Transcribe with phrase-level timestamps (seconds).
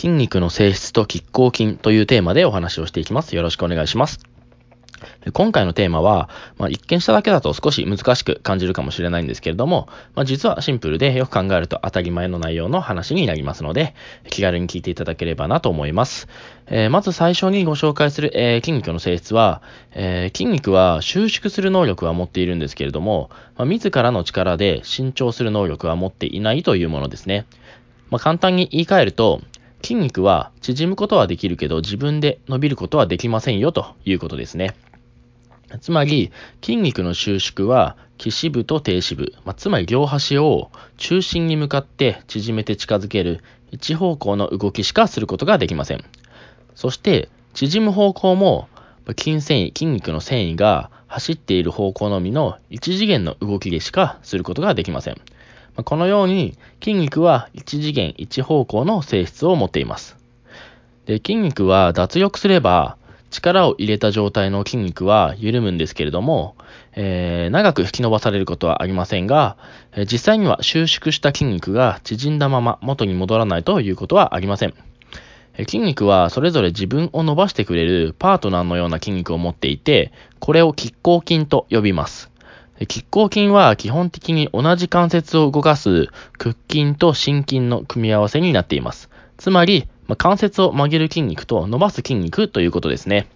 [0.00, 3.36] 筋肉の性質と拮抗筋というテーマでお話をしていきます。
[3.36, 4.18] よろしくお願いします。
[5.34, 13.94] 今回のテーマは、まあ、一見しただけだと少し難しく感じるかもしれないんですけれども、まあ、実はシンプルでよく考えると当たり前の内容の話になりますので、
[14.30, 16.28] 気軽に聞いていただければなと思います。
[16.68, 19.60] えー、まず最初にご紹介する、えー、筋肉の性質は、
[19.92, 23.28] えー、筋肉は収縮する能力は持っているんですけれども、
[23.58, 27.44] まあ、自らの力で伸長する能力は持っていないというものですね。
[28.10, 29.40] ま、簡単に言い換えると、
[29.90, 34.76] 筋肉は縮むことはできるけど自分で伸びることはできませんよということですね。
[35.80, 36.30] つまり、
[36.62, 46.04] 筋肉の収縮は、起死部と停止部、まあ、つまり両端を中心に向かって縮めて近づける一方向の動きしかすることができません。
[46.76, 48.68] そして、縮む方向も、
[49.18, 55.20] 筋繊維、筋肉の繊維が走っている方向のみの一次元の動きでしかすることができません。
[55.76, 60.16] このように筋肉は一次元一方向の性質を持っています。
[61.06, 62.96] で筋肉は脱力すれば
[63.30, 66.56] 力を入れた状態の筋肉は緩むんですけれども、
[66.94, 69.56] えー、長く引き伸ばされることはありませんが、
[69.92, 74.74] え実際には収縮した筋肉が縮んだまま元に戻らないということはありません。
[75.54, 82.29] え筋肉はそれぞれ自分を伸ばしてくれるパートナーのような筋肉を持っていて、これを拮抗筋と呼びます。
[82.80, 89.10] 拮抗筋は基本的に同じ関節を動かす屈筋と伸筋の組み合わせになっています。
[89.36, 93.28] つまり、ま関節を曲げる筋肉と伸ばす筋肉ということですね。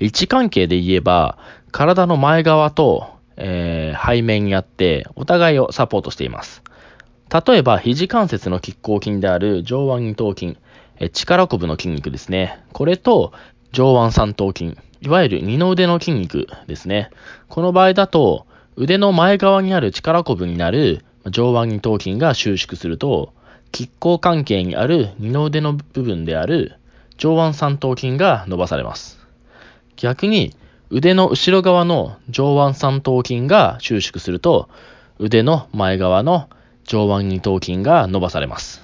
[0.00, 1.38] 位置関係で言えば、
[1.70, 6.62] 体の前側と、えー、背面にあって、お互いをサポートしています。
[7.46, 10.56] 例えば、肘関節の拮抗筋である上腕二頭筋、
[10.98, 12.60] え力こぶの筋肉ですね。
[12.72, 13.32] これと、
[13.70, 17.10] 上腕三頭筋、いわゆる二の腕の筋肉ですね。
[17.48, 18.46] この場合だと、
[18.76, 23.32] 腕の前側にある力こぶになる上腕二頭筋が収縮すると、
[23.72, 26.76] 拮抗関係にある二の腕の部分である
[27.16, 29.18] 上腕三頭筋が伸ばされます。
[29.96, 30.54] 逆に、
[30.90, 34.68] 腕の後ろ側の上腕三頭筋が収縮すると、
[35.18, 36.48] 腕の前側の
[36.84, 38.82] 上腕二頭筋が伸ばされます。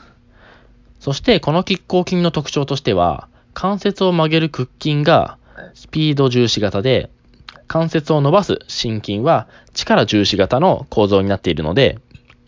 [1.01, 5.39] そしてこの拮抗筋の特徴としては、関節を曲げる屈筋が
[5.75, 7.11] スピード重視型で、
[7.67, 11.99] 関節を伸ばす心筋は力重視型の構造になっているので、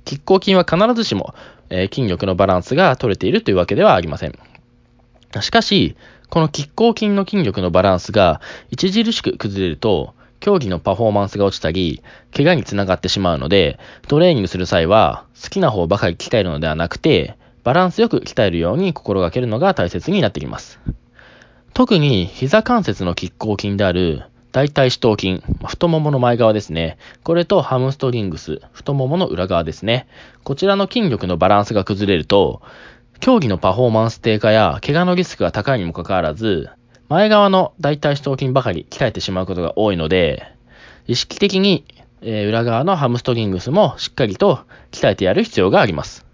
[0.04, 1.34] 拮抗筋は必ずしも、
[1.68, 4.38] え筋力のバランスが取れているというわけではありません。
[5.40, 5.96] しかし、
[6.28, 8.40] この拮抗筋の筋力のバランスが
[8.72, 12.02] 著しく崩れると、競技のパフォーマンスが落ちたり、
[12.34, 20.78] 怪我につながってしまうので、トレーニングする際は、好きな方ばかり鍛えるのではなくて、バランスよく鍛えるように心がけるのが大切になってきます。
[21.76, 26.96] 特に膝関節の拮抗筋である大腿四頭筋、太ももの前側ですね。
[27.22, 30.08] これとハムストリングス、太ももの裏側ですね。
[30.42, 32.62] こちらの筋力のバランスが崩れると、
[33.20, 36.70] 競技のパフォーマンス低下や怪我のリスクが高いにもかかわらず、
[37.10, 40.50] 前側の大腿四頭筋ばかり鍛えてしまうことが多いので、
[41.06, 41.84] 意識的に、
[42.22, 44.60] えー、裏側のハムストリングスもしっかりと
[44.92, 46.24] 鍛えてやる必要があります。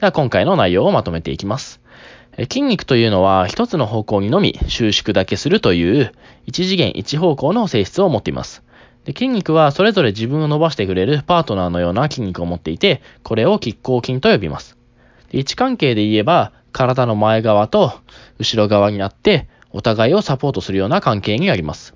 [0.00, 1.80] では今回の内容をまとめていきます。
[2.38, 6.12] 筋肉というのは一つの方向にのみ収縮だけするという
[6.46, 8.62] 一次元一方向の性質を持っています。
[9.04, 14.76] で筋肉はそれぞれ自分を伸ばしてくれるパートナーのような筋肉を持っていて、これを拮抗筋と呼びます。
[15.32, 17.92] 位置関係で言えば、体の前側と
[18.38, 21.94] 後ろ側になって、お互いをサポートするような関係にあります。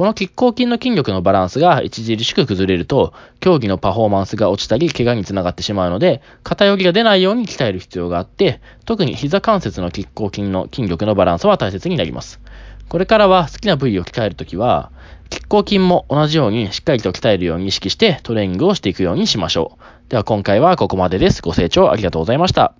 [0.00, 12.40] この拮抗筋の筋力のバランスが著しく崩れると、競技のパフォーマンスが落ちたり、怪我につながってしまうので、偏りが出ないように鍛える必要があって、特に膝関節の拮抗筋の筋力のバランスは大切になります。
[12.88, 14.90] これからは好きな部位を鍛えるときは、
[15.28, 20.10] 拮抗筋も同じようにしっかりと鍛えるように意識してトレーニングをしていくようにしましょう。
[20.10, 21.42] では今回はここまでです。
[21.42, 22.72] ご清聴ありがとうございました。